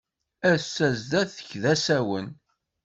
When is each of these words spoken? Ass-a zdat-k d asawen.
Ass-a 0.51 0.87
zdat-k 1.01 1.49
d 1.61 1.63
asawen. 1.73 2.27